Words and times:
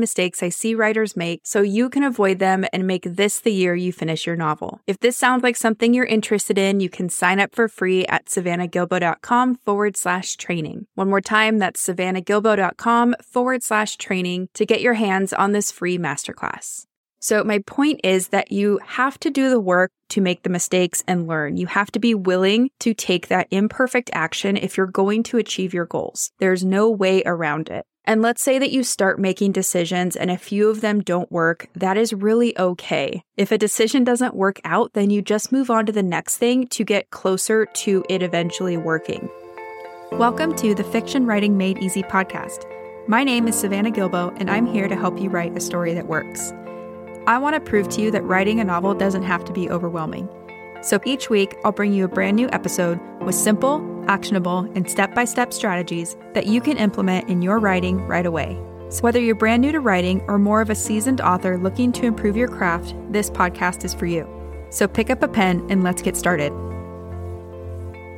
mistakes 0.00 0.42
I 0.42 0.48
see 0.48 0.74
writers 0.74 1.16
make 1.16 1.40
so 1.44 1.62
you 1.62 1.88
can 1.88 2.02
avoid 2.02 2.38
them 2.38 2.64
and 2.72 2.86
make 2.86 3.04
this 3.04 3.40
the 3.40 3.52
year 3.52 3.74
you 3.74 3.92
finish 3.92 4.26
your 4.26 4.36
novel. 4.36 4.80
If 4.86 5.00
this 5.00 5.16
sounds 5.16 5.42
like 5.42 5.56
something 5.56 5.94
you're 5.94 6.04
interested 6.04 6.58
in, 6.58 6.80
you 6.80 6.88
can 6.88 7.08
sign 7.08 7.40
up 7.40 7.54
for 7.54 7.68
free 7.68 8.06
at 8.06 8.26
savannahgilbo.com 8.26 9.56
forward 9.56 9.96
slash 9.96 10.36
training. 10.36 10.86
One 10.94 11.10
more 11.10 11.20
time, 11.20 11.58
that's 11.58 11.86
savannahgilbo.com 11.86 13.16
forward 13.22 13.62
slash 13.62 13.96
training 13.96 14.48
to 14.54 14.66
get 14.66 14.80
your 14.80 14.94
hands 14.94 15.32
on 15.32 15.52
this 15.52 15.72
free 15.72 15.98
masterclass. 15.98 16.86
So, 17.22 17.44
my 17.44 17.60
point 17.60 18.00
is 18.02 18.28
that 18.28 18.50
you 18.50 18.80
have 18.84 19.16
to 19.20 19.30
do 19.30 19.48
the 19.48 19.60
work 19.60 19.92
to 20.08 20.20
make 20.20 20.42
the 20.42 20.50
mistakes 20.50 21.04
and 21.06 21.28
learn. 21.28 21.56
You 21.56 21.68
have 21.68 21.92
to 21.92 22.00
be 22.00 22.16
willing 22.16 22.70
to 22.80 22.94
take 22.94 23.28
that 23.28 23.46
imperfect 23.52 24.10
action 24.12 24.56
if 24.56 24.76
you're 24.76 24.88
going 24.88 25.22
to 25.24 25.38
achieve 25.38 25.72
your 25.72 25.86
goals. 25.86 26.32
There's 26.40 26.64
no 26.64 26.90
way 26.90 27.22
around 27.24 27.68
it. 27.68 27.86
And 28.04 28.20
let's 28.20 28.42
say 28.42 28.58
that 28.58 28.72
you 28.72 28.82
start 28.82 29.20
making 29.20 29.52
decisions 29.52 30.16
and 30.16 30.28
a 30.28 30.36
few 30.36 30.68
of 30.68 30.80
them 30.80 31.02
don't 31.02 31.30
work. 31.30 31.68
That 31.74 31.96
is 31.96 32.12
really 32.12 32.58
okay. 32.58 33.22
If 33.36 33.52
a 33.52 33.58
decision 33.58 34.02
doesn't 34.02 34.34
work 34.34 34.60
out, 34.64 34.92
then 34.94 35.10
you 35.10 35.22
just 35.22 35.52
move 35.52 35.70
on 35.70 35.86
to 35.86 35.92
the 35.92 36.02
next 36.02 36.38
thing 36.38 36.66
to 36.68 36.84
get 36.84 37.10
closer 37.10 37.64
to 37.64 38.04
it 38.08 38.20
eventually 38.20 38.76
working. 38.76 39.30
Welcome 40.10 40.56
to 40.56 40.74
the 40.74 40.82
Fiction 40.82 41.26
Writing 41.26 41.56
Made 41.56 41.78
Easy 41.78 42.02
podcast. 42.02 42.66
My 43.06 43.22
name 43.22 43.46
is 43.46 43.54
Savannah 43.54 43.92
Gilbo, 43.92 44.36
and 44.40 44.50
I'm 44.50 44.66
here 44.66 44.88
to 44.88 44.96
help 44.96 45.20
you 45.20 45.30
write 45.30 45.56
a 45.56 45.60
story 45.60 45.94
that 45.94 46.08
works. 46.08 46.52
I 47.28 47.38
want 47.38 47.54
to 47.54 47.60
prove 47.60 47.88
to 47.90 48.02
you 48.02 48.10
that 48.10 48.24
writing 48.24 48.58
a 48.58 48.64
novel 48.64 48.94
doesn't 48.94 49.22
have 49.22 49.44
to 49.44 49.52
be 49.52 49.70
overwhelming. 49.70 50.28
So 50.82 51.00
each 51.04 51.30
week, 51.30 51.56
I'll 51.64 51.72
bring 51.72 51.92
you 51.92 52.04
a 52.04 52.08
brand 52.08 52.36
new 52.36 52.48
episode 52.52 53.00
with 53.22 53.34
simple, 53.34 54.04
actionable, 54.08 54.70
and 54.74 54.90
step 54.90 55.14
by 55.14 55.24
step 55.24 55.52
strategies 55.52 56.16
that 56.34 56.46
you 56.46 56.60
can 56.60 56.76
implement 56.76 57.30
in 57.30 57.40
your 57.40 57.58
writing 57.58 58.06
right 58.06 58.26
away. 58.26 58.60
So, 58.88 59.00
whether 59.00 59.20
you're 59.20 59.36
brand 59.36 59.62
new 59.62 59.72
to 59.72 59.80
writing 59.80 60.20
or 60.28 60.38
more 60.38 60.60
of 60.60 60.70
a 60.70 60.74
seasoned 60.74 61.20
author 61.20 61.56
looking 61.56 61.92
to 61.92 62.06
improve 62.06 62.36
your 62.36 62.48
craft, 62.48 62.94
this 63.10 63.30
podcast 63.30 63.84
is 63.84 63.94
for 63.94 64.06
you. 64.06 64.28
So, 64.70 64.86
pick 64.86 65.08
up 65.08 65.22
a 65.22 65.28
pen 65.28 65.64
and 65.70 65.82
let's 65.82 66.02
get 66.02 66.16
started. 66.16 66.52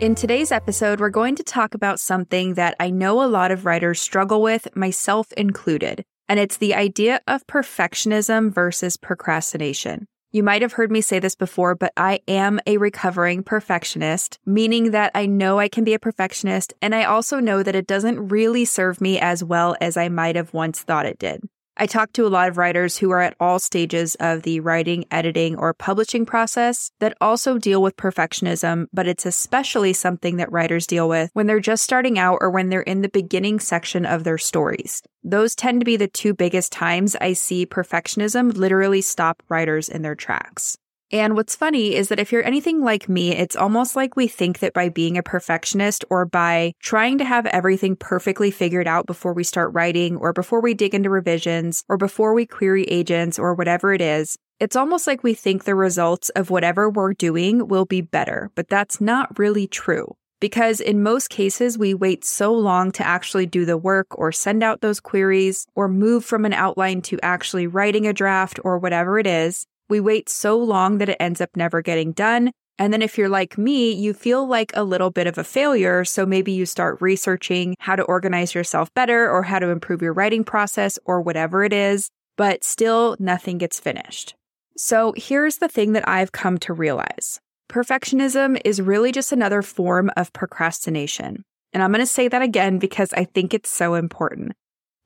In 0.00 0.14
today's 0.14 0.50
episode, 0.50 0.98
we're 0.98 1.10
going 1.10 1.36
to 1.36 1.44
talk 1.44 1.74
about 1.74 2.00
something 2.00 2.54
that 2.54 2.74
I 2.80 2.90
know 2.90 3.22
a 3.22 3.28
lot 3.28 3.52
of 3.52 3.64
writers 3.64 4.00
struggle 4.00 4.42
with, 4.42 4.74
myself 4.74 5.32
included 5.34 6.04
and 6.28 6.40
it's 6.40 6.56
the 6.56 6.74
idea 6.74 7.20
of 7.26 7.46
perfectionism 7.46 8.52
versus 8.52 8.96
procrastination. 8.96 10.06
You 10.34 10.42
might 10.42 10.62
have 10.62 10.72
heard 10.72 10.90
me 10.90 11.00
say 11.00 11.20
this 11.20 11.36
before, 11.36 11.76
but 11.76 11.92
I 11.96 12.18
am 12.26 12.58
a 12.66 12.76
recovering 12.76 13.44
perfectionist, 13.44 14.40
meaning 14.44 14.90
that 14.90 15.12
I 15.14 15.26
know 15.26 15.60
I 15.60 15.68
can 15.68 15.84
be 15.84 15.94
a 15.94 15.98
perfectionist, 16.00 16.74
and 16.82 16.92
I 16.92 17.04
also 17.04 17.38
know 17.38 17.62
that 17.62 17.76
it 17.76 17.86
doesn't 17.86 18.30
really 18.30 18.64
serve 18.64 19.00
me 19.00 19.20
as 19.20 19.44
well 19.44 19.76
as 19.80 19.96
I 19.96 20.08
might 20.08 20.34
have 20.34 20.52
once 20.52 20.82
thought 20.82 21.06
it 21.06 21.20
did. 21.20 21.48
I 21.76 21.86
talk 21.86 22.12
to 22.12 22.26
a 22.26 22.28
lot 22.28 22.48
of 22.48 22.56
writers 22.56 22.96
who 22.96 23.10
are 23.10 23.20
at 23.20 23.34
all 23.40 23.58
stages 23.58 24.14
of 24.20 24.42
the 24.42 24.60
writing, 24.60 25.06
editing, 25.10 25.56
or 25.56 25.74
publishing 25.74 26.24
process 26.24 26.92
that 27.00 27.16
also 27.20 27.58
deal 27.58 27.82
with 27.82 27.96
perfectionism, 27.96 28.86
but 28.92 29.08
it's 29.08 29.26
especially 29.26 29.92
something 29.92 30.36
that 30.36 30.52
writers 30.52 30.86
deal 30.86 31.08
with 31.08 31.30
when 31.32 31.48
they're 31.48 31.58
just 31.58 31.82
starting 31.82 32.16
out 32.16 32.38
or 32.40 32.48
when 32.48 32.68
they're 32.68 32.82
in 32.82 33.02
the 33.02 33.08
beginning 33.08 33.58
section 33.58 34.06
of 34.06 34.22
their 34.22 34.38
stories. 34.38 35.02
Those 35.24 35.56
tend 35.56 35.80
to 35.80 35.84
be 35.84 35.96
the 35.96 36.06
two 36.06 36.32
biggest 36.32 36.70
times 36.70 37.16
I 37.16 37.32
see 37.32 37.66
perfectionism 37.66 38.56
literally 38.56 39.00
stop 39.00 39.42
writers 39.48 39.88
in 39.88 40.02
their 40.02 40.14
tracks. 40.14 40.78
And 41.14 41.36
what's 41.36 41.54
funny 41.54 41.94
is 41.94 42.08
that 42.08 42.18
if 42.18 42.32
you're 42.32 42.44
anything 42.44 42.82
like 42.82 43.08
me, 43.08 43.30
it's 43.30 43.54
almost 43.54 43.94
like 43.94 44.16
we 44.16 44.26
think 44.26 44.58
that 44.58 44.72
by 44.72 44.88
being 44.88 45.16
a 45.16 45.22
perfectionist 45.22 46.04
or 46.10 46.26
by 46.26 46.72
trying 46.80 47.18
to 47.18 47.24
have 47.24 47.46
everything 47.46 47.94
perfectly 47.94 48.50
figured 48.50 48.88
out 48.88 49.06
before 49.06 49.32
we 49.32 49.44
start 49.44 49.72
writing 49.72 50.16
or 50.16 50.32
before 50.32 50.60
we 50.60 50.74
dig 50.74 50.92
into 50.92 51.08
revisions 51.08 51.84
or 51.88 51.96
before 51.96 52.34
we 52.34 52.46
query 52.46 52.82
agents 52.86 53.38
or 53.38 53.54
whatever 53.54 53.94
it 53.94 54.00
is, 54.00 54.36
it's 54.58 54.74
almost 54.74 55.06
like 55.06 55.22
we 55.22 55.34
think 55.34 55.62
the 55.62 55.76
results 55.76 56.30
of 56.30 56.50
whatever 56.50 56.90
we're 56.90 57.12
doing 57.12 57.68
will 57.68 57.86
be 57.86 58.00
better, 58.00 58.50
but 58.56 58.66
that's 58.68 59.00
not 59.00 59.38
really 59.38 59.68
true. 59.68 60.16
Because 60.40 60.80
in 60.80 61.04
most 61.04 61.30
cases, 61.30 61.78
we 61.78 61.94
wait 61.94 62.24
so 62.24 62.52
long 62.52 62.90
to 62.90 63.06
actually 63.06 63.46
do 63.46 63.64
the 63.64 63.78
work 63.78 64.08
or 64.18 64.32
send 64.32 64.64
out 64.64 64.80
those 64.80 64.98
queries 64.98 65.64
or 65.76 65.86
move 65.86 66.24
from 66.24 66.44
an 66.44 66.52
outline 66.52 67.02
to 67.02 67.20
actually 67.22 67.68
writing 67.68 68.04
a 68.04 68.12
draft 68.12 68.58
or 68.64 68.80
whatever 68.80 69.16
it 69.16 69.28
is 69.28 69.64
we 69.88 70.00
wait 70.00 70.28
so 70.28 70.58
long 70.58 70.98
that 70.98 71.08
it 71.08 71.16
ends 71.20 71.40
up 71.40 71.50
never 71.56 71.82
getting 71.82 72.12
done. 72.12 72.50
And 72.78 72.92
then 72.92 73.02
if 73.02 73.16
you're 73.16 73.28
like 73.28 73.56
me, 73.56 73.92
you 73.92 74.12
feel 74.12 74.46
like 74.46 74.72
a 74.74 74.82
little 74.82 75.10
bit 75.10 75.26
of 75.26 75.38
a 75.38 75.44
failure. 75.44 76.04
So 76.04 76.26
maybe 76.26 76.52
you 76.52 76.66
start 76.66 77.00
researching 77.00 77.76
how 77.78 77.94
to 77.94 78.02
organize 78.02 78.54
yourself 78.54 78.92
better 78.94 79.30
or 79.30 79.42
how 79.42 79.60
to 79.60 79.68
improve 79.68 80.02
your 80.02 80.12
writing 80.12 80.42
process 80.42 80.98
or 81.04 81.20
whatever 81.20 81.62
it 81.62 81.72
is, 81.72 82.10
but 82.36 82.64
still 82.64 83.16
nothing 83.20 83.58
gets 83.58 83.78
finished. 83.78 84.34
So 84.76 85.14
here's 85.16 85.58
the 85.58 85.68
thing 85.68 85.92
that 85.92 86.08
I've 86.08 86.32
come 86.32 86.58
to 86.58 86.72
realize. 86.72 87.38
Perfectionism 87.68 88.60
is 88.64 88.82
really 88.82 89.12
just 89.12 89.30
another 89.30 89.62
form 89.62 90.10
of 90.16 90.32
procrastination. 90.32 91.44
And 91.72 91.82
I'm 91.82 91.90
going 91.90 92.00
to 92.00 92.06
say 92.06 92.28
that 92.28 92.42
again 92.42 92.78
because 92.78 93.12
I 93.12 93.24
think 93.24 93.54
it's 93.54 93.70
so 93.70 93.94
important. 93.94 94.52